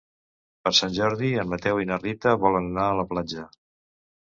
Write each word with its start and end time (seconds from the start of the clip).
Per 0.67 0.71
Sant 0.77 0.95
Jordi 0.95 1.29
en 1.43 1.51
Mateu 1.51 1.83
i 1.83 1.87
na 1.91 2.01
Rita 2.05 2.35
volen 2.47 2.73
anar 2.73 2.89
a 2.95 2.99
la 3.03 3.09
platja. 3.15 3.49